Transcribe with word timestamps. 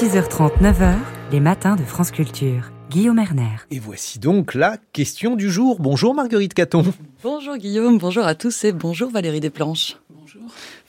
6h30, 0.00 0.60
9h, 0.62 0.94
les 1.32 1.40
matins 1.40 1.74
de 1.74 1.82
France 1.82 2.12
Culture. 2.12 2.70
Guillaume 2.88 3.18
Erner. 3.18 3.56
Et 3.72 3.80
voici 3.80 4.20
donc 4.20 4.54
la 4.54 4.76
question 4.92 5.34
du 5.34 5.50
jour. 5.50 5.80
Bonjour 5.80 6.14
Marguerite 6.14 6.54
Caton. 6.54 6.84
Bonjour 7.24 7.56
Guillaume, 7.56 7.98
bonjour 7.98 8.24
à 8.24 8.36
tous 8.36 8.62
et 8.62 8.70
bonjour 8.70 9.10
Valérie 9.10 9.40
Desplanches. 9.40 9.96
Bonjour. 10.08 10.42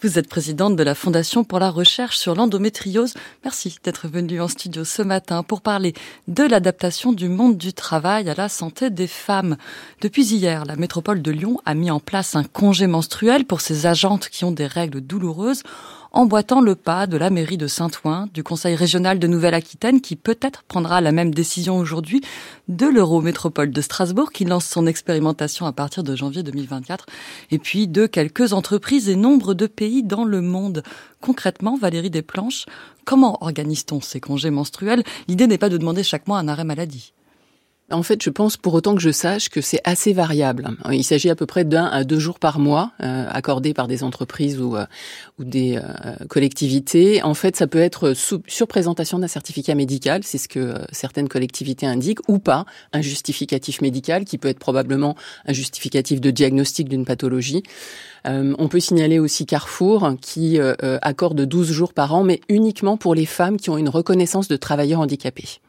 Vous 0.03 0.19
êtes 0.19 0.29
présidente 0.29 0.75
de 0.75 0.83
la 0.83 0.93
Fondation 0.93 1.43
pour 1.43 1.57
la 1.57 1.71
recherche 1.71 2.19
sur 2.19 2.35
l'endométriose. 2.35 3.15
Merci 3.43 3.77
d'être 3.83 4.07
venue 4.07 4.41
en 4.41 4.47
studio 4.47 4.83
ce 4.83 5.01
matin 5.01 5.41
pour 5.41 5.61
parler 5.61 5.95
de 6.27 6.43
l'adaptation 6.43 7.11
du 7.11 7.29
monde 7.29 7.57
du 7.57 7.73
travail 7.73 8.29
à 8.29 8.35
la 8.35 8.47
santé 8.47 8.91
des 8.91 9.07
femmes. 9.07 9.57
Depuis 10.01 10.35
hier, 10.35 10.65
la 10.65 10.75
métropole 10.75 11.23
de 11.23 11.31
Lyon 11.31 11.59
a 11.65 11.73
mis 11.73 11.89
en 11.89 11.99
place 11.99 12.35
un 12.35 12.43
congé 12.43 12.85
menstruel 12.85 13.45
pour 13.45 13.61
ses 13.61 13.87
agentes 13.87 14.29
qui 14.29 14.45
ont 14.45 14.51
des 14.51 14.67
règles 14.67 15.01
douloureuses 15.01 15.63
emboîtant 16.11 16.61
le 16.61 16.75
pas 16.75 17.07
de 17.07 17.17
la 17.17 17.29
mairie 17.29 17.57
de 17.57 17.67
Saint-Ouen, 17.67 18.27
du 18.33 18.43
Conseil 18.43 18.75
régional 18.75 19.19
de 19.19 19.27
Nouvelle-Aquitaine, 19.27 20.01
qui 20.01 20.15
peut-être 20.15 20.63
prendra 20.63 21.01
la 21.01 21.11
même 21.11 21.33
décision 21.33 21.77
aujourd'hui, 21.77 22.21
de 22.67 22.87
l'Eurométropole 22.87 23.71
de 23.71 23.81
Strasbourg, 23.81 24.31
qui 24.31 24.45
lance 24.45 24.65
son 24.65 24.87
expérimentation 24.87 25.65
à 25.65 25.71
partir 25.71 26.03
de 26.03 26.15
janvier 26.15 26.43
2024, 26.43 27.05
et 27.51 27.59
puis 27.59 27.87
de 27.87 28.05
quelques 28.07 28.53
entreprises 28.53 29.09
et 29.09 29.15
nombre 29.15 29.53
de 29.53 29.67
pays 29.67 30.03
dans 30.03 30.25
le 30.25 30.41
monde. 30.41 30.83
Concrètement, 31.21 31.77
Valérie 31.77 32.09
Desplanches, 32.09 32.65
comment 33.05 33.37
organise-t-on 33.41 34.01
ces 34.01 34.19
congés 34.19 34.51
menstruels? 34.51 35.03
L'idée 35.27 35.47
n'est 35.47 35.57
pas 35.57 35.69
de 35.69 35.77
demander 35.77 36.03
chaque 36.03 36.27
mois 36.27 36.39
un 36.39 36.47
arrêt 36.47 36.63
maladie. 36.63 37.13
En 37.91 38.03
fait, 38.03 38.21
je 38.23 38.29
pense 38.29 38.57
pour 38.57 38.73
autant 38.73 38.95
que 38.95 39.01
je 39.01 39.11
sache 39.11 39.49
que 39.49 39.61
c'est 39.61 39.81
assez 39.83 40.13
variable. 40.13 40.69
Il 40.91 41.03
s'agit 41.03 41.29
à 41.29 41.35
peu 41.35 41.45
près 41.45 41.63
d'un 41.63 41.85
à 41.85 42.03
deux 42.03 42.19
jours 42.19 42.39
par 42.39 42.59
mois 42.59 42.91
euh, 43.01 43.25
accordés 43.29 43.73
par 43.73 43.87
des 43.87 44.03
entreprises 44.03 44.59
ou, 44.59 44.75
euh, 44.75 44.85
des 45.39 45.77
euh, 45.77 46.25
collectivités. 46.27 47.23
En 47.23 47.33
fait, 47.33 47.55
ça 47.55 47.67
peut 47.67 47.79
être 47.79 48.13
sous, 48.13 48.41
sur 48.47 48.67
présentation 48.67 49.19
d'un 49.19 49.27
certificat 49.27 49.75
médical, 49.75 50.21
c'est 50.23 50.37
ce 50.37 50.47
que 50.47 50.75
certaines 50.91 51.29
collectivités 51.29 51.85
indiquent, 51.85 52.27
ou 52.27 52.39
pas, 52.39 52.65
un 52.93 53.01
justificatif 53.01 53.81
médical 53.81 54.25
qui 54.25 54.37
peut 54.37 54.49
être 54.49 54.59
probablement 54.59 55.15
un 55.45 55.53
justificatif 55.53 56.21
de 56.21 56.31
diagnostic 56.31 56.89
d'une 56.89 57.05
pathologie. 57.05 57.63
on 58.25 58.67
peut 58.67 58.79
signaler 58.79 59.19
aussi 59.19 59.45
Carrefour 59.45 60.13
qui 60.21 60.59
accorde 61.01 61.41
12 61.41 61.71
jours 61.71 61.93
par 61.93 62.13
an, 62.13 62.23
mais 62.23 62.41
uniquement 62.49 62.97
pour 62.97 63.15
les 63.15 63.25
femmes 63.25 63.57
qui 63.57 63.69
ont 63.69 63.77
une 63.77 63.89
reconnaissance 63.89 64.47
de 64.47 64.57
travailleurs 64.57 64.99
handicapés. 64.99 65.59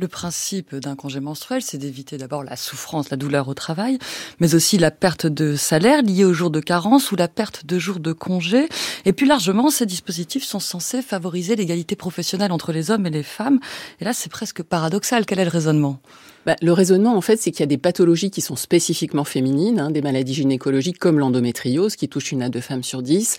Le 0.00 0.08
principe 0.08 0.74
d'un 0.74 0.96
congé 0.96 1.20
menstruel, 1.20 1.62
c'est 1.62 1.78
d'éviter 1.78 2.16
d'abord 2.16 2.42
la 2.42 2.56
souffrance, 2.56 3.10
la 3.10 3.16
douleur 3.16 3.46
au 3.46 3.54
travail, 3.54 4.00
mais 4.40 4.56
aussi 4.56 4.76
la 4.76 4.90
perte 4.90 5.26
de 5.26 5.54
salaire 5.54 6.02
liée 6.02 6.24
au 6.24 6.32
jour 6.32 6.50
de 6.50 6.58
carence 6.58 7.12
ou 7.12 7.16
la 7.16 7.28
perte 7.28 7.64
de 7.64 7.78
jours 7.78 8.00
de 8.00 8.12
congé. 8.12 8.68
Et 9.04 9.12
plus 9.12 9.26
largement, 9.26 9.70
ces 9.70 9.86
dispositifs 9.86 10.42
sont 10.42 10.58
censés 10.58 11.00
favoriser 11.00 11.54
l'égalité 11.54 11.94
professionnelle 11.94 12.50
entre 12.50 12.72
les 12.72 12.90
hommes 12.90 13.06
et 13.06 13.10
les 13.10 13.22
femmes. 13.22 13.60
Et 14.00 14.04
là, 14.04 14.12
c'est 14.12 14.30
presque 14.30 14.64
paradoxal. 14.64 15.26
Quel 15.26 15.38
est 15.38 15.44
le 15.44 15.50
raisonnement? 15.50 16.00
Bah, 16.46 16.56
le 16.60 16.72
raisonnement, 16.72 17.16
en 17.16 17.20
fait, 17.20 17.36
c'est 17.36 17.50
qu'il 17.50 17.60
y 17.60 17.64
a 17.64 17.66
des 17.66 17.78
pathologies 17.78 18.30
qui 18.30 18.40
sont 18.40 18.56
spécifiquement 18.56 19.24
féminines, 19.24 19.80
hein, 19.80 19.90
des 19.90 20.02
maladies 20.02 20.34
gynécologiques 20.34 20.98
comme 20.98 21.18
l'endométriose, 21.18 21.96
qui 21.96 22.08
touche 22.08 22.32
une 22.32 22.42
à 22.42 22.48
deux 22.48 22.60
femmes 22.60 22.82
sur 22.82 23.02
dix, 23.02 23.38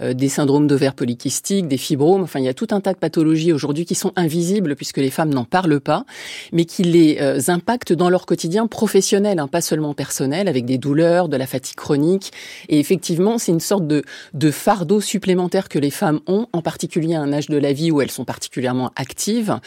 euh, 0.00 0.14
des 0.14 0.28
syndromes 0.28 0.66
d'ovaires 0.66 0.94
polykystiques, 0.94 1.68
des 1.68 1.76
fibromes. 1.76 2.22
Enfin, 2.22 2.38
il 2.40 2.44
y 2.44 2.48
a 2.48 2.54
tout 2.54 2.68
un 2.70 2.80
tas 2.80 2.92
de 2.92 2.98
pathologies 2.98 3.52
aujourd'hui 3.52 3.84
qui 3.84 3.94
sont 3.94 4.12
invisibles 4.16 4.76
puisque 4.76 4.98
les 4.98 5.10
femmes 5.10 5.32
n'en 5.32 5.44
parlent 5.44 5.80
pas, 5.80 6.04
mais 6.52 6.64
qui 6.64 6.82
les 6.82 7.18
euh, 7.20 7.40
impactent 7.48 7.92
dans 7.92 8.10
leur 8.10 8.26
quotidien 8.26 8.66
professionnel, 8.66 9.38
hein, 9.38 9.48
pas 9.48 9.60
seulement 9.60 9.94
personnel, 9.94 10.48
avec 10.48 10.64
des 10.64 10.78
douleurs, 10.78 11.28
de 11.28 11.36
la 11.36 11.46
fatigue 11.46 11.76
chronique. 11.76 12.32
Et 12.68 12.78
effectivement, 12.78 13.38
c'est 13.38 13.52
une 13.52 13.60
sorte 13.60 13.86
de, 13.86 14.02
de 14.32 14.50
fardeau 14.50 15.00
supplémentaire 15.00 15.68
que 15.68 15.78
les 15.78 15.90
femmes 15.90 16.20
ont, 16.26 16.46
en 16.52 16.62
particulier 16.62 17.14
à 17.14 17.20
un 17.20 17.32
âge 17.32 17.48
de 17.48 17.56
la 17.56 17.72
vie 17.72 17.90
où 17.90 18.00
elles 18.00 18.10
sont 18.10 18.24
particulièrement 18.24 18.90
actives. 18.96 19.58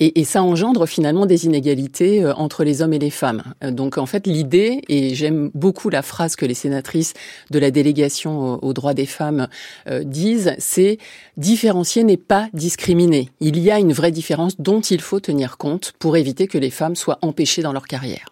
Et, 0.00 0.20
et 0.20 0.24
ça 0.24 0.42
engendre 0.42 0.86
finalement 0.86 1.26
des 1.26 1.46
inégalités 1.46 2.31
euh, 2.32 2.42
entre 2.42 2.64
les 2.64 2.82
hommes 2.82 2.92
et 2.92 2.98
les 2.98 3.10
femmes. 3.10 3.42
Euh, 3.62 3.70
donc 3.70 3.98
en 3.98 4.06
fait 4.06 4.26
l'idée, 4.26 4.82
et 4.88 5.14
j'aime 5.14 5.50
beaucoup 5.54 5.90
la 5.90 6.02
phrase 6.02 6.36
que 6.36 6.46
les 6.46 6.54
sénatrices 6.54 7.14
de 7.50 7.58
la 7.58 7.70
délégation 7.70 8.62
aux 8.62 8.72
droits 8.72 8.94
des 8.94 9.06
femmes 9.06 9.48
euh, 9.88 10.02
disent, 10.04 10.54
c'est 10.58 10.98
différencier 11.36 12.04
n'est 12.04 12.16
pas 12.16 12.48
discriminer. 12.52 13.30
Il 13.40 13.58
y 13.58 13.70
a 13.70 13.78
une 13.78 13.92
vraie 13.92 14.12
différence 14.12 14.60
dont 14.60 14.80
il 14.80 15.00
faut 15.00 15.20
tenir 15.20 15.56
compte 15.56 15.92
pour 15.98 16.16
éviter 16.16 16.46
que 16.46 16.58
les 16.58 16.70
femmes 16.70 16.96
soient 16.96 17.18
empêchées 17.22 17.62
dans 17.62 17.72
leur 17.72 17.86
carrière. 17.86 18.26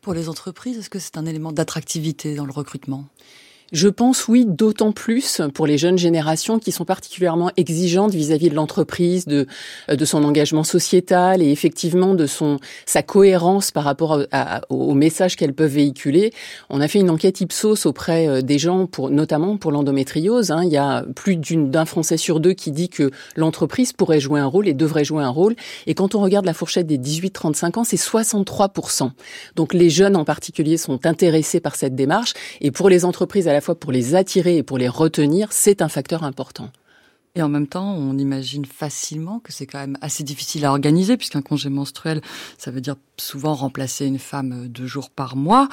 Pour 0.00 0.14
les 0.14 0.28
entreprises, 0.28 0.78
est-ce 0.78 0.90
que 0.90 0.98
c'est 0.98 1.16
un 1.16 1.26
élément 1.26 1.52
d'attractivité 1.52 2.34
dans 2.34 2.46
le 2.46 2.52
recrutement? 2.52 3.04
Je 3.72 3.88
pense 3.88 4.28
oui, 4.28 4.44
d'autant 4.46 4.92
plus 4.92 5.40
pour 5.54 5.66
les 5.66 5.78
jeunes 5.78 5.98
générations 5.98 6.58
qui 6.58 6.72
sont 6.72 6.84
particulièrement 6.84 7.50
exigeantes 7.56 8.12
vis-à-vis 8.12 8.50
de 8.50 8.54
l'entreprise, 8.54 9.24
de, 9.24 9.46
euh, 9.88 9.96
de 9.96 10.04
son 10.04 10.24
engagement 10.24 10.62
sociétal 10.62 11.42
et 11.42 11.50
effectivement 11.50 12.14
de 12.14 12.26
son 12.26 12.58
sa 12.86 13.02
cohérence 13.02 13.70
par 13.70 13.84
rapport 13.84 14.20
au 14.68 14.94
message 14.94 15.36
qu'elles 15.36 15.54
peuvent 15.54 15.72
véhiculer. 15.72 16.32
On 16.68 16.80
a 16.80 16.88
fait 16.88 17.00
une 17.00 17.08
enquête 17.10 17.40
Ipsos 17.40 17.86
auprès 17.86 18.28
euh, 18.28 18.42
des 18.42 18.58
gens 18.58 18.86
pour 18.86 19.10
notamment 19.10 19.56
pour 19.56 19.72
l'endométriose. 19.72 20.50
Hein. 20.50 20.62
Il 20.64 20.70
y 20.70 20.76
a 20.76 21.04
plus 21.14 21.36
d'un 21.36 21.86
Français 21.86 22.18
sur 22.18 22.40
deux 22.40 22.52
qui 22.52 22.72
dit 22.72 22.90
que 22.90 23.10
l'entreprise 23.36 23.92
pourrait 23.94 24.20
jouer 24.20 24.40
un 24.40 24.46
rôle 24.46 24.68
et 24.68 24.74
devrait 24.74 25.04
jouer 25.04 25.22
un 25.22 25.30
rôle. 25.30 25.56
Et 25.86 25.94
quand 25.94 26.14
on 26.14 26.20
regarde 26.20 26.44
la 26.44 26.54
fourchette 26.54 26.86
des 26.86 26.98
18-35 26.98 27.78
ans, 27.78 27.84
c'est 27.84 27.96
63% 27.96 29.10
Donc 29.56 29.72
les 29.72 29.88
jeunes 29.88 30.16
en 30.16 30.24
particulier 30.24 30.76
sont 30.76 31.06
intéressés 31.06 31.60
par 31.60 31.74
cette 31.74 31.94
démarche 31.94 32.34
et 32.60 32.70
pour 32.70 32.90
les 32.90 33.06
entreprises 33.06 33.48
à 33.48 33.52
la 33.54 33.61
fois 33.62 33.74
pour 33.74 33.92
les 33.92 34.14
attirer 34.14 34.58
et 34.58 34.62
pour 34.62 34.78
les 34.78 34.88
retenir, 34.88 35.52
c'est 35.52 35.82
un 35.82 35.88
facteur 35.88 36.24
important. 36.24 36.70
Et 37.34 37.42
en 37.42 37.48
même 37.48 37.66
temps, 37.66 37.94
on 37.94 38.18
imagine 38.18 38.66
facilement 38.66 39.38
que 39.40 39.52
c'est 39.52 39.66
quand 39.66 39.78
même 39.78 39.96
assez 40.02 40.22
difficile 40.22 40.66
à 40.66 40.70
organiser, 40.70 41.16
puisqu'un 41.16 41.40
congé 41.40 41.70
menstruel, 41.70 42.20
ça 42.58 42.70
veut 42.70 42.82
dire 42.82 42.96
souvent 43.16 43.54
remplacer 43.54 44.04
une 44.04 44.18
femme 44.18 44.68
deux 44.68 44.86
jours 44.86 45.08
par 45.08 45.34
mois 45.34 45.68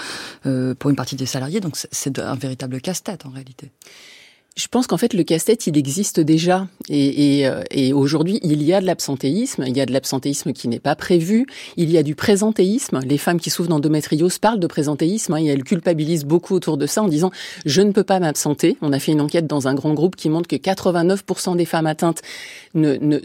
euh, 0.46 0.74
pour 0.74 0.90
une 0.90 0.96
partie 0.96 1.18
des 1.18 1.26
salariés. 1.26 1.60
Donc 1.60 1.76
c'est 1.76 2.18
un 2.18 2.36
véritable 2.36 2.80
casse-tête 2.80 3.26
en 3.26 3.30
réalité. 3.30 3.72
Je 4.56 4.68
pense 4.68 4.88
qu'en 4.88 4.98
fait, 4.98 5.14
le 5.14 5.24
casse-tête, 5.24 5.68
il 5.68 5.78
existe 5.78 6.20
déjà. 6.20 6.68
Et, 6.90 7.40
et, 7.40 7.48
euh, 7.48 7.64
et 7.72 7.94
aujourd'hui, 7.94 8.40
il 8.44 8.62
y 8.64 8.74
a 8.74 8.82
de 8.82 8.86
l'absentéisme. 8.86 9.64
Il 9.66 9.78
y 9.78 9.80
a 9.80 9.86
de 9.86 9.94
l'absentéisme 9.94 10.52
qui 10.52 10.68
n'est 10.68 10.80
pas 10.80 10.96
prévu. 10.96 11.46
Il 11.78 11.90
y 11.90 11.98
a 11.98 12.04
du 12.04 12.14
présentéisme. 12.14 13.00
Les 13.06 13.18
femmes 13.18 13.40
qui 13.40 13.50
souffrent 13.52 13.70
d'endométriose 13.70 14.38
parlent 14.40 14.60
de 14.60 14.68
présentéisme 14.68 15.34
hein, 15.34 15.42
et 15.42 15.46
elles 15.46 15.64
culpabilisent 15.64 16.26
beaucoup 16.26 16.56
autour 16.56 16.78
de 16.78 16.88
ça 16.88 17.02
en 17.04 17.08
disant 17.08 17.32
«je 17.66 17.82
ne 17.82 17.92
peux 17.92 18.04
pas 18.04 18.20
m'absenter». 18.20 18.78
On 18.82 18.92
a 18.92 19.00
fait 19.00 19.14
une 19.14 19.22
enquête 19.22 19.48
dans 19.48 19.68
un 19.68 19.76
grand 19.76 19.94
groupe 19.94 20.16
qui 20.16 20.30
montre 20.30 20.48
que 20.48 20.58
89% 20.58 21.56
des 21.56 21.66
femmes 21.66 21.88
atteintes 21.88 22.22
ne, 22.74 22.98
ne 22.98 23.20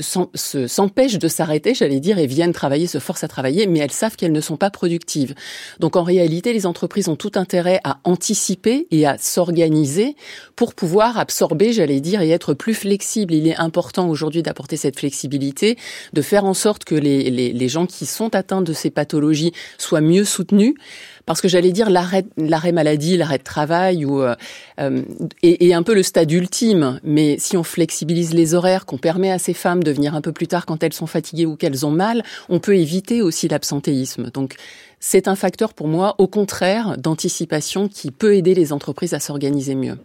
s'empêchent 0.67 1.19
de 1.19 1.29
s'arrêter, 1.29 1.75
j'allais 1.75 2.01
dire, 2.01 2.19
et 2.19 2.27
viennent 2.27 2.53
travailler, 2.53 2.87
se 2.87 2.99
forcent 2.99 3.25
à 3.25 3.29
travailler, 3.29 3.67
mais 3.67 3.81
elles 3.81 3.91
savent 3.91 4.17
qu'elles 4.17 4.33
ne 4.33 4.41
sont 4.41 4.57
pas 4.57 4.71
productives. 4.71 5.35
Donc 5.81 5.97
en 5.97 6.03
réalité, 6.03 6.53
les 6.53 6.67
entreprises 6.67 7.09
ont 7.09 7.17
tout 7.17 7.33
intérêt 7.35 7.81
à 7.83 7.99
anticiper 8.05 8.87
et 8.91 9.07
à 9.07 9.19
s'organiser 9.19 10.17
pour 10.55 10.75
pouvoir 10.75 11.14
absorber, 11.19 11.73
j'allais 11.73 12.01
dire, 12.01 12.21
et 12.21 12.31
être 12.31 12.55
plus 12.55 12.75
flexible. 12.75 13.35
Il 13.35 13.47
est 13.49 13.57
important 13.57 14.09
aujourd'hui 14.09 14.43
d'apporter 14.43 14.77
cette 14.77 14.99
flexibilité, 14.99 15.77
de 16.13 16.23
faire 16.23 16.45
en 16.45 16.55
sorte 16.55 16.85
que 16.85 16.95
les, 16.95 17.31
les, 17.31 17.53
les, 17.53 17.69
gens 17.69 17.87
qui 17.87 18.07
sont 18.07 18.35
atteints 18.35 18.63
de 18.63 18.73
ces 18.73 18.91
pathologies 18.91 19.53
soient 19.79 20.01
mieux 20.01 20.25
soutenus. 20.25 20.75
Parce 21.27 21.41
que 21.41 21.49
j'allais 21.49 21.73
dire 21.73 21.89
l'arrêt, 21.89 22.25
l'arrêt 22.37 22.73
maladie, 22.73 23.17
l'arrêt 23.17 23.39
de 23.39 23.45
travail, 23.45 24.05
ou 24.05 24.23
euh, 24.23 24.35
euh 24.79 25.03
est, 25.43 25.73
un 25.73 25.83
peu 25.83 25.95
le 25.95 26.03
stade 26.03 26.31
ultime. 26.31 27.01
Mais 27.03 27.37
si 27.39 27.57
on 27.57 27.63
flexibilise 27.63 28.35
les 28.35 28.55
horaires, 28.55 28.85
qu'on 28.85 28.99
permet 28.99 29.31
à 29.31 29.39
ces 29.39 29.55
femmes 29.55 29.83
de 29.83 29.91
venir 29.91 30.15
un 30.15 30.21
peu 30.21 30.33
plus 30.33 30.47
tard 30.47 30.67
quand 30.67 30.83
elles 30.83 30.93
sont 30.93 31.07
fatiguées 31.07 31.47
ou 31.47 31.57
qu'elles 31.57 31.87
ont 31.87 31.91
mal, 31.91 32.23
on 32.49 32.61
peut 32.61 32.77
éviter 32.77 33.23
aussi 33.23 33.49
l'absentéisme. 33.49 34.31
Donc 34.33 34.57
c'est 35.01 35.29
un 35.29 35.37
facteur 35.37 35.75
pour 35.75 35.89
moi, 35.89 36.15
au 36.19 36.27
contraire, 36.27 36.97
d'anticipation 36.99 37.89
qui 37.89 38.11
peut 38.11 38.37
aider 38.37 38.55
les 38.55 38.73
entreprises 38.73 39.15
à 39.15 39.21
s'organiser 39.21 39.75
mieux. 39.75 39.99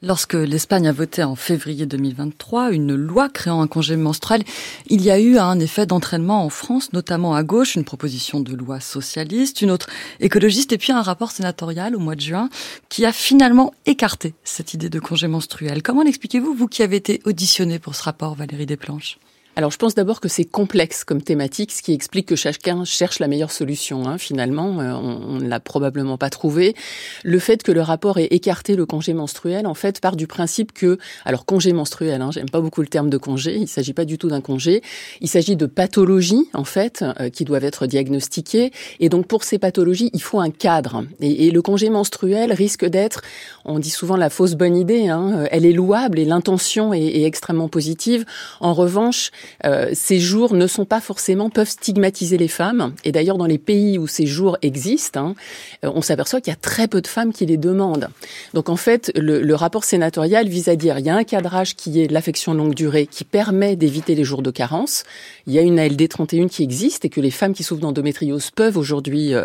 Lorsque 0.00 0.34
l'Espagne 0.34 0.86
a 0.86 0.92
voté 0.92 1.24
en 1.24 1.34
février 1.34 1.84
2023 1.84 2.70
une 2.70 2.94
loi 2.94 3.28
créant 3.28 3.60
un 3.60 3.66
congé 3.66 3.96
menstruel, 3.96 4.44
il 4.86 5.02
y 5.02 5.10
a 5.10 5.18
eu 5.18 5.38
un 5.38 5.58
effet 5.58 5.86
d'entraînement 5.86 6.44
en 6.44 6.50
France, 6.50 6.92
notamment 6.92 7.34
à 7.34 7.42
gauche, 7.42 7.74
une 7.74 7.82
proposition 7.82 8.38
de 8.38 8.54
loi 8.54 8.78
socialiste, 8.78 9.60
une 9.60 9.72
autre 9.72 9.88
écologiste, 10.20 10.72
et 10.72 10.78
puis 10.78 10.92
un 10.92 11.02
rapport 11.02 11.32
sénatorial 11.32 11.96
au 11.96 11.98
mois 11.98 12.14
de 12.14 12.20
juin 12.20 12.48
qui 12.88 13.04
a 13.06 13.12
finalement 13.12 13.74
écarté 13.86 14.34
cette 14.44 14.72
idée 14.72 14.88
de 14.88 15.00
congé 15.00 15.26
menstruel. 15.26 15.82
Comment 15.82 16.04
l'expliquez-vous, 16.04 16.54
vous 16.54 16.68
qui 16.68 16.84
avez 16.84 16.94
été 16.94 17.20
auditionné 17.24 17.80
pour 17.80 17.96
ce 17.96 18.04
rapport, 18.04 18.36
Valérie 18.36 18.66
Desplanches? 18.66 19.18
Alors 19.58 19.72
je 19.72 19.76
pense 19.76 19.96
d'abord 19.96 20.20
que 20.20 20.28
c'est 20.28 20.44
complexe 20.44 21.02
comme 21.02 21.20
thématique, 21.20 21.72
ce 21.72 21.82
qui 21.82 21.92
explique 21.92 22.26
que 22.26 22.36
chacun 22.36 22.84
cherche 22.84 23.18
la 23.18 23.26
meilleure 23.26 23.50
solution. 23.50 24.06
Hein, 24.06 24.16
finalement, 24.16 24.78
euh, 24.78 24.92
on 24.92 25.40
ne 25.40 25.48
l'a 25.48 25.58
probablement 25.58 26.16
pas 26.16 26.30
trouvé. 26.30 26.76
Le 27.24 27.40
fait 27.40 27.64
que 27.64 27.72
le 27.72 27.80
rapport 27.80 28.18
ait 28.18 28.28
écarté 28.30 28.76
le 28.76 28.86
congé 28.86 29.14
menstruel, 29.14 29.66
en 29.66 29.74
fait, 29.74 30.00
part 30.00 30.14
du 30.14 30.28
principe 30.28 30.70
que, 30.72 30.96
alors 31.24 31.44
congé 31.44 31.72
menstruel, 31.72 32.22
hein, 32.22 32.30
j'aime 32.30 32.48
pas 32.48 32.60
beaucoup 32.60 32.82
le 32.82 32.86
terme 32.86 33.10
de 33.10 33.16
congé, 33.16 33.56
il 33.56 33.66
s'agit 33.66 33.94
pas 33.94 34.04
du 34.04 34.16
tout 34.16 34.28
d'un 34.28 34.40
congé, 34.40 34.80
il 35.20 35.28
s'agit 35.28 35.56
de 35.56 35.66
pathologies 35.66 36.48
en 36.54 36.62
fait 36.62 37.04
euh, 37.18 37.28
qui 37.28 37.44
doivent 37.44 37.64
être 37.64 37.88
diagnostiquées, 37.88 38.70
et 39.00 39.08
donc 39.08 39.26
pour 39.26 39.42
ces 39.42 39.58
pathologies, 39.58 40.10
il 40.12 40.22
faut 40.22 40.38
un 40.38 40.50
cadre. 40.50 41.02
Et, 41.20 41.50
le 41.50 41.62
congé 41.62 41.90
menstruel 41.90 42.52
risque 42.52 42.84
d'être, 42.84 43.22
on 43.64 43.80
dit 43.80 43.90
souvent 43.90 44.16
la 44.16 44.30
fausse 44.30 44.54
bonne 44.54 44.76
idée, 44.76 45.08
hein, 45.08 45.46
elle 45.50 45.66
est 45.66 45.72
louable 45.72 46.20
et 46.20 46.24
l'intention 46.24 46.94
est 46.94 47.24
extrêmement 47.24 47.68
positive. 47.68 48.24
En 48.60 48.72
revanche, 48.72 49.32
euh, 49.64 49.90
ces 49.92 50.20
jours 50.20 50.54
ne 50.54 50.66
sont 50.66 50.84
pas 50.84 51.00
forcément 51.00 51.50
peuvent 51.50 51.68
stigmatiser 51.68 52.38
les 52.38 52.48
femmes. 52.48 52.94
Et 53.04 53.12
d'ailleurs, 53.12 53.38
dans 53.38 53.46
les 53.46 53.58
pays 53.58 53.98
où 53.98 54.06
ces 54.06 54.26
jours 54.26 54.56
existent, 54.62 55.20
hein, 55.20 55.34
euh, 55.84 55.90
on 55.94 56.02
s'aperçoit 56.02 56.40
qu'il 56.40 56.52
y 56.52 56.56
a 56.56 56.58
très 56.60 56.88
peu 56.88 57.00
de 57.00 57.06
femmes 57.06 57.32
qui 57.32 57.46
les 57.46 57.56
demandent. 57.56 58.08
Donc 58.54 58.68
en 58.68 58.76
fait, 58.76 59.12
le, 59.16 59.42
le, 59.42 59.54
rapport 59.54 59.84
sénatorial 59.84 60.48
vise 60.48 60.68
à 60.68 60.76
dire 60.76 60.98
il 60.98 61.06
y 61.06 61.10
a 61.10 61.16
un 61.16 61.24
cadrage 61.24 61.74
qui 61.74 62.00
est 62.00 62.10
l'affection 62.10 62.54
longue 62.54 62.74
durée 62.74 63.06
qui 63.06 63.24
permet 63.24 63.74
d'éviter 63.76 64.14
les 64.14 64.24
jours 64.24 64.42
de 64.42 64.50
carence. 64.50 65.04
Il 65.46 65.52
y 65.52 65.58
a 65.58 65.62
une 65.62 65.78
ALD 65.78 66.08
31 66.08 66.48
qui 66.48 66.62
existe 66.62 67.04
et 67.04 67.08
que 67.08 67.20
les 67.20 67.30
femmes 67.30 67.54
qui 67.54 67.64
souffrent 67.64 67.82
d'endométriose 67.82 68.50
peuvent 68.50 68.76
aujourd'hui 68.76 69.34
euh, 69.34 69.44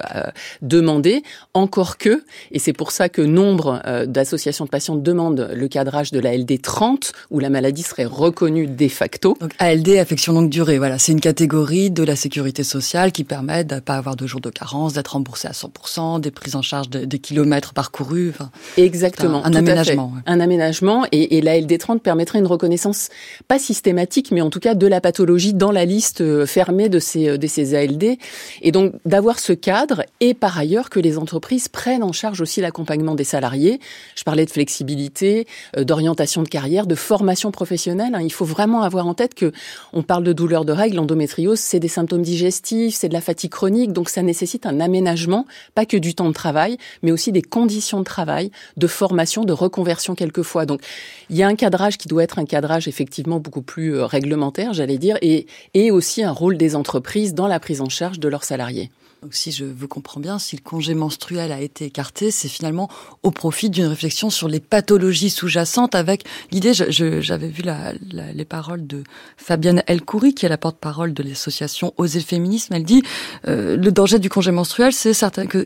demander. 0.61 1.23
Encore 1.53 1.97
que, 1.97 2.23
et 2.51 2.59
c'est 2.59 2.73
pour 2.73 2.91
ça 2.91 3.09
que 3.09 3.21
nombre 3.21 3.81
d'associations 4.05 4.65
de 4.65 4.69
patients 4.69 4.95
demandent 4.95 5.50
le 5.53 5.67
cadrage 5.67 6.11
de 6.11 6.19
la 6.19 6.35
LD 6.35 6.61
30 6.61 7.13
où 7.31 7.39
la 7.39 7.50
maladie 7.50 7.83
serait 7.83 8.05
reconnue 8.05 8.67
de 8.67 8.88
facto. 8.88 9.38
Affection 9.99 10.33
longue 10.33 10.49
durée, 10.49 10.77
voilà, 10.77 10.97
c'est 10.99 11.11
une 11.11 11.19
catégorie 11.19 11.91
de 11.91 12.03
la 12.03 12.15
sécurité 12.15 12.63
sociale 12.63 13.11
qui 13.11 13.23
permet 13.23 13.63
de 13.63 13.79
pas 13.79 13.95
avoir 13.95 14.15
de 14.15 14.25
jours 14.27 14.41
de 14.41 14.49
carence, 14.49 14.93
d'être 14.93 15.09
remboursé 15.09 15.47
à 15.47 15.51
100%, 15.51 16.19
des 16.19 16.31
prises 16.31 16.55
en 16.55 16.61
charge 16.61 16.89
des 16.89 17.19
kilomètres 17.19 17.73
parcourus. 17.73 18.29
Enfin, 18.29 18.51
Exactement. 18.77 19.45
Un, 19.45 19.53
aménagement. 19.53 20.13
Un 20.25 20.39
aménagement 20.39 21.05
et, 21.11 21.37
et 21.37 21.41
la 21.41 21.59
LD 21.59 21.77
30 21.77 22.01
permettrait 22.01 22.39
une 22.39 22.47
reconnaissance 22.47 23.09
pas 23.47 23.59
systématique, 23.59 24.31
mais 24.31 24.41
en 24.41 24.49
tout 24.49 24.59
cas 24.59 24.75
de 24.75 24.87
la 24.87 25.01
pathologie 25.01 25.53
dans 25.53 25.71
la 25.71 25.85
liste 25.85 26.21
euh, 26.21 26.45
fermée 26.45 26.89
de 26.89 26.99
ces, 26.99 27.29
euh, 27.29 27.37
de 27.37 27.47
ces 27.47 27.75
ALD. 27.75 28.17
Et 28.61 28.71
donc 28.71 28.93
d'avoir 29.05 29.39
ce 29.39 29.53
cadre 29.53 30.03
et 30.19 30.33
par 30.33 30.57
ailleurs 30.57 30.89
que 30.89 30.99
les 30.99 31.17
entreprises 31.17 31.67
prennent 31.67 32.03
en 32.03 32.11
charge 32.11 32.41
aussi 32.41 32.61
l'accompagnement 32.61 33.15
des 33.15 33.23
salariés. 33.23 33.79
Je 34.15 34.23
parlais 34.23 34.45
de 34.45 34.51
flexibilité, 34.51 35.47
euh, 35.77 35.83
d'orientation 35.83 36.43
de 36.43 36.49
carrière, 36.49 36.87
de 36.87 36.95
formation 36.95 37.51
professionnelle. 37.51 38.15
Hein. 38.15 38.21
Il 38.21 38.31
faut 38.31 38.45
vraiment 38.45 38.83
avoir 38.83 39.07
en 39.07 39.13
tête 39.13 39.33
que 39.33 39.51
on 39.91 40.03
parle 40.03 40.24
de 40.24 40.33
douleurs 40.33 40.65
de 40.65 40.71
règles, 40.71 40.95
l'endométriose, 40.95 41.59
c'est 41.59 41.80
des 41.80 41.88
symptômes 41.88 42.21
digestifs, 42.21 42.95
c'est 42.95 43.09
de 43.09 43.13
la 43.13 43.21
fatigue 43.21 43.51
chronique, 43.51 43.91
donc 43.91 44.09
ça 44.09 44.21
nécessite 44.21 44.65
un 44.65 44.80
aménagement, 44.80 45.45
pas 45.75 45.85
que 45.85 45.97
du 45.97 46.15
temps 46.15 46.30
de 46.30 46.33
travail, 46.33 46.77
mais 47.01 47.12
aussi 47.12 47.31
des 47.31 47.41
conditions 47.41 48.00
de 48.00 48.06
travail, 48.06 48.51
de 48.77 48.88
formation, 48.88 49.44
de 49.44 49.53
reconversion 49.53 50.15
quelquefois. 50.15 50.65
Donc 50.65 50.81
il 51.30 51.35
y 51.35 51.44
a 51.44 51.47
un 51.47 51.56
cadrage 51.56 51.97
qui 51.97 52.07
doit 52.07 52.24
être 52.24 52.39
un 52.39 52.45
cadrage 52.45 52.88
effectivement 52.88 53.39
beaucoup 53.39 53.62
plus 53.62 53.95
euh, 53.95 54.06
réglementaire, 54.06 54.74
j'allais 54.74 54.97
dire, 54.97 55.18
et, 55.21 55.47
et 55.74 55.91
aussi 55.91 56.24
un 56.24 56.31
rôle 56.31 56.57
des 56.57 56.75
entreprises 56.75 57.33
dans 57.33 57.47
la 57.47 57.59
prise 57.59 57.81
en 57.81 57.89
charge 57.89 58.19
de 58.19 58.27
leurs 58.27 58.44
salariés. 58.44 58.89
Donc 59.24 59.36
si 59.36 59.53
je 59.53 59.63
vous 59.63 59.88
comprends 59.88 60.19
bien, 60.19 60.38
si 60.38 60.57
le 60.57 60.62
congé 60.62 60.94
menstruel 60.94 61.53
a 61.53 61.62
été 61.62 61.86
écarté, 61.86 62.29
c'est 62.29 62.50
finalement 62.50 62.89
au 63.24 63.31
profit 63.31 63.69
d'une 63.69 63.86
réflexion 63.86 64.29
sur 64.29 64.50
les 64.50 64.59
pathologies 64.59 65.29
sous-jacentes 65.29 65.95
avec 65.95 66.25
l'idée, 66.51 66.74
j'avais 66.74 67.47
vu 67.47 67.63
les 68.12 68.44
paroles 68.45 68.86
de 68.86 69.03
Fabienne 69.63 69.83
Elkoury, 69.88 70.33
qui 70.33 70.45
est 70.45 70.50
la 70.50 70.57
porte-parole 70.57 71.13
de 71.13 71.24
l'association 71.24 71.94
Oser 71.95 72.19
le 72.19 72.25
féminisme. 72.25 72.74
Elle 72.74 72.83
dit, 72.83 73.01
euh, 73.48 73.77
le 73.77 73.92
danger 73.94 74.19
du 74.19 74.27
congé 74.27 74.51
menstruel, 74.51 74.92
c'est 74.92 75.13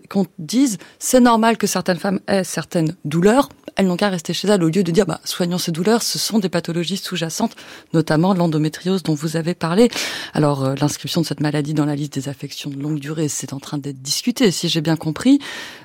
qu'on 0.08 0.28
dise, 0.38 0.78
c'est 1.00 1.20
normal 1.20 1.58
que 1.58 1.66
certaines 1.66 1.98
femmes 1.98 2.20
aient 2.28 2.44
certaines 2.44 2.96
douleurs, 3.06 3.50
elles 3.76 3.88
n'ont 3.88 3.96
qu'à 3.96 4.10
rester 4.10 4.34
chez 4.34 4.48
elles 4.48 4.64
au 4.64 4.70
lieu 4.70 4.84
de 4.84 4.92
dire, 4.92 5.06
bah, 5.06 5.20
soignons 5.24 5.58
ces 5.58 5.72
douleurs, 5.72 6.02
ce 6.02 6.20
sont 6.20 6.38
des 6.40 6.50
pathologies 6.50 6.98
sous-jacentes, 6.98 7.56
notamment 7.94 8.34
l'endométriose 8.34 9.04
dont 9.04 9.14
vous 9.14 9.36
avez 9.36 9.54
parlé. 9.54 9.90
Alors, 10.34 10.64
euh, 10.64 10.76
l'inscription 10.80 11.22
de 11.22 11.26
cette 11.26 11.42
maladie 11.42 11.74
dans 11.74 11.86
la 11.86 11.96
liste 11.96 12.14
des 12.14 12.30
affections 12.30 12.70
de 12.70 12.80
longue 12.80 13.00
durée, 13.00 13.30
c'est 13.30 13.54
en 13.54 13.60
train 13.60 13.78
d'être 13.78 14.02
discuté. 14.02 14.52
Si 14.52 14.68
j'ai 14.70 14.82
bien 14.82 14.96
compris, 14.96 15.40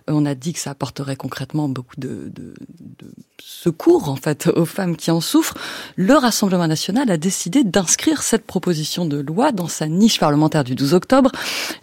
euh, 0.08 0.14
on 0.14 0.24
a 0.24 0.34
dit 0.34 0.52
que 0.52 0.58
ça 0.58 0.70
apporterait 0.70 1.16
concrètement 1.16 1.68
beaucoup 1.68 1.96
de, 1.98 2.30
de, 2.34 2.54
de, 2.80 3.12
secours 3.44 4.08
en 4.08 4.16
fait 4.16 4.48
aux 4.54 4.64
femmes 4.64 4.96
qui 4.96 5.10
en 5.10 5.20
souffrent. 5.20 5.58
Le 5.96 6.14
Rassemblement 6.14 6.66
national 6.66 7.10
a 7.10 7.16
décidé 7.16 7.64
d'inscrire 7.64 8.01
cette 8.20 8.44
proposition 8.44 9.04
de 9.04 9.18
loi 9.18 9.52
dans 9.52 9.68
sa 9.68 9.86
niche 9.86 10.18
parlementaire 10.18 10.64
du 10.64 10.74
12 10.74 10.94
octobre. 10.94 11.30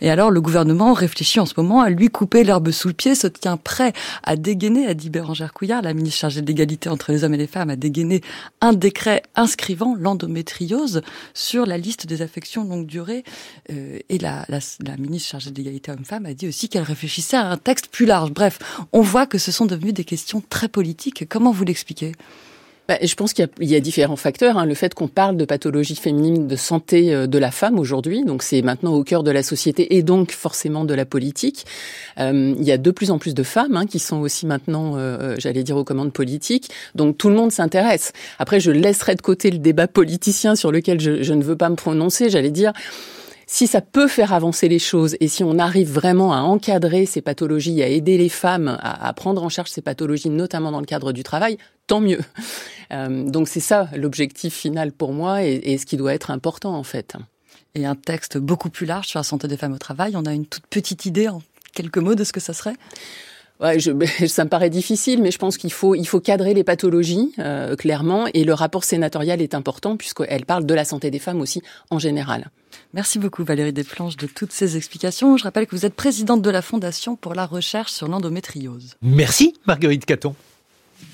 Et 0.01 0.09
alors 0.09 0.31
le 0.31 0.41
gouvernement 0.41 0.93
réfléchit 0.93 1.39
en 1.39 1.45
ce 1.45 1.53
moment 1.57 1.81
à 1.81 1.89
lui 1.89 2.09
couper 2.09 2.43
l'herbe 2.43 2.71
sous 2.71 2.87
le 2.89 2.93
pied, 2.93 3.15
se 3.15 3.27
tient 3.27 3.57
prêt 3.57 3.93
à 4.23 4.35
dégainer, 4.35 4.87
a 4.87 4.93
dit 4.93 5.09
Bérangère 5.09 5.53
Couillard, 5.53 5.81
la 5.81 5.93
ministre 5.93 6.19
chargée 6.19 6.41
de 6.41 6.47
l'égalité 6.47 6.89
entre 6.89 7.11
les 7.11 7.23
hommes 7.23 7.33
et 7.33 7.37
les 7.37 7.47
femmes, 7.47 7.69
à 7.69 7.75
dégainer 7.75 8.21
un 8.61 8.73
décret 8.73 9.23
inscrivant 9.35 9.95
l'endométriose 9.95 11.01
sur 11.33 11.65
la 11.65 11.77
liste 11.77 12.05
des 12.05 12.21
affections 12.21 12.63
longue 12.63 12.85
durée. 12.85 13.23
Euh, 13.71 13.99
et 14.09 14.17
la, 14.17 14.45
la, 14.49 14.97
ministre 14.97 15.29
chargée 15.29 15.51
de 15.51 15.57
l'égalité 15.57 15.91
homme-femme 15.91 16.25
a 16.25 16.33
dit 16.33 16.47
aussi 16.47 16.69
qu'elle 16.69 16.83
réfléchissait 16.83 17.37
à 17.37 17.49
un 17.49 17.57
texte 17.57 17.87
plus 17.87 18.05
large. 18.05 18.31
Bref, 18.31 18.59
on 18.91 19.01
voit 19.01 19.25
que 19.25 19.37
ce 19.37 19.51
sont 19.51 19.65
devenues 19.65 19.93
des 19.93 20.03
questions 20.03 20.43
très 20.49 20.67
politiques. 20.67 21.27
Comment 21.29 21.51
vous 21.51 21.63
l'expliquez? 21.63 22.13
Bah, 22.89 22.97
je 23.03 23.13
pense 23.13 23.33
qu'il 23.33 23.47
y, 23.59 23.67
y, 23.67 23.75
a 23.75 23.79
différents 23.79 24.15
facteurs. 24.15 24.57
Hein. 24.57 24.65
Le 24.65 24.73
fait 24.73 24.95
qu'on 24.95 25.07
parle 25.07 25.37
de 25.37 25.45
pathologie 25.45 25.95
féminine, 25.95 26.47
de 26.47 26.55
santé 26.55 27.13
euh, 27.13 27.27
de 27.27 27.37
la 27.37 27.51
femme 27.51 27.77
aujourd'hui, 27.77 28.23
donc 28.25 28.41
c'est 28.41 28.63
maintenant 28.63 28.93
au 28.93 29.03
cœur 29.03 29.21
de 29.21 29.29
la 29.29 29.43
société 29.43 29.95
et 29.95 30.01
donc 30.01 30.31
forcément 30.31 30.85
de 30.85 30.95
la 30.95 31.05
politique. 31.05 31.67
Euh, 32.17 32.55
il 32.57 32.63
y 32.63 32.71
a 32.71 32.79
de 32.79 32.89
plus 32.89 33.11
en 33.11 33.19
plus 33.19 33.35
de 33.35 33.43
femmes 33.43 33.77
hein, 33.77 33.85
qui 33.85 33.99
sont 33.99 34.21
aussi 34.21 34.47
maintenant, 34.47 34.95
euh, 34.95 35.19
euh, 35.19 35.35
j'allais 35.37 35.61
dire, 35.61 35.77
aux 35.77 35.83
commandes 35.83 36.11
politiques. 36.11 36.71
Donc 36.95 37.15
tout 37.15 37.29
le 37.29 37.35
monde 37.35 37.51
s'intéresse. 37.51 38.11
Après, 38.39 38.59
je 38.59 38.71
laisserai 38.71 39.13
de 39.13 39.21
côté 39.21 39.51
le 39.51 39.59
débat 39.59 39.87
politicien 39.87 40.55
sur 40.55 40.71
lequel 40.71 40.99
je, 40.99 41.21
je 41.21 41.33
ne 41.35 41.43
veux 41.43 41.55
pas 41.55 41.69
me 41.69 41.75
prononcer. 41.75 42.31
J'allais 42.31 42.49
dire 42.49 42.73
si 43.51 43.65
ça 43.65 43.81
peut 43.81 44.07
faire 44.07 44.31
avancer 44.31 44.69
les 44.69 44.77
choses 44.77 45.17
et 45.19 45.27
si 45.27 45.43
on 45.43 45.57
arrive 45.57 45.91
vraiment 45.91 46.33
à 46.33 46.41
encadrer 46.41 47.07
ces 47.07 47.19
pathologies, 47.19 47.81
à 47.81 47.87
aider 47.87 48.15
les 48.15 48.29
femmes 48.29 48.77
à, 48.79 49.11
prendre 49.13 49.43
en 49.43 49.49
charge 49.49 49.71
ces 49.71 49.81
pathologies, 49.81 50.29
notamment 50.29 50.71
dans 50.71 50.79
le 50.79 50.85
cadre 50.85 51.11
du 51.13 51.23
travail, 51.23 51.57
tant 51.87 51.99
mieux. 51.99 52.21
Euh, 52.91 53.29
donc 53.29 53.47
c'est 53.47 53.59
ça 53.59 53.87
l'objectif 53.95 54.53
final 54.53 54.91
pour 54.91 55.13
moi 55.13 55.43
et, 55.43 55.61
et 55.63 55.77
ce 55.77 55.85
qui 55.85 55.95
doit 55.95 56.13
être 56.13 56.31
important 56.31 56.75
en 56.75 56.81
fait. 56.83 57.15
Et 57.75 57.85
un 57.85 57.93
texte 57.93 58.39
beaucoup 58.39 58.69
plus 58.69 58.87
large 58.87 59.07
sur 59.07 59.19
la 59.19 59.23
santé 59.23 59.47
des 59.47 59.57
femmes 59.57 59.73
au 59.73 59.77
travail, 59.77 60.13
on 60.15 60.25
a 60.25 60.33
une 60.33 60.45
toute 60.45 60.65
petite 60.67 61.05
idée 61.05 61.27
en 61.27 61.41
quelques 61.73 61.97
mots 61.97 62.15
de 62.15 62.23
ce 62.23 62.33
que 62.33 62.39
ça 62.39 62.53
serait? 62.53 62.75
Ouais, 63.59 63.79
je, 63.79 63.91
ça 64.27 64.43
me 64.43 64.49
paraît 64.49 64.69
difficile, 64.69 65.21
mais 65.21 65.31
je 65.31 65.37
pense 65.37 65.57
qu'il 65.57 65.71
faut, 65.71 65.95
il 65.95 66.07
faut 66.07 66.19
cadrer 66.19 66.53
les 66.53 66.63
pathologies 66.63 67.33
euh, 67.39 67.75
clairement, 67.75 68.27
et 68.33 68.43
le 68.43 68.53
rapport 68.53 68.83
sénatorial 68.83 69.41
est 69.41 69.55
important 69.55 69.97
puisqu'elle 69.97 70.45
parle 70.45 70.65
de 70.65 70.73
la 70.73 70.85
santé 70.85 71.11
des 71.11 71.19
femmes 71.19 71.41
aussi 71.41 71.61
en 71.89 71.99
général. 71.99 72.51
Merci 72.93 73.19
beaucoup 73.19 73.43
Valérie 73.43 73.73
Desplanches 73.73 74.17
de 74.17 74.27
toutes 74.27 74.51
ces 74.51 74.77
explications. 74.77 75.37
Je 75.37 75.43
rappelle 75.43 75.67
que 75.67 75.75
vous 75.75 75.85
êtes 75.85 75.95
présidente 75.95 76.41
de 76.41 76.49
la 76.49 76.61
Fondation 76.61 77.15
pour 77.15 77.33
la 77.33 77.45
recherche 77.45 77.91
sur 77.91 78.07
l'endométriose. 78.07 78.95
Merci 79.01 79.53
Marguerite 79.65 80.05
Caton. 80.05 80.35